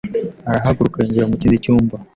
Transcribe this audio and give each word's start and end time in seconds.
arahaguruka 0.49 0.97
yinjira 1.01 1.27
mu 1.31 1.35
kindi 1.41 1.63
cyumba. 1.63 1.95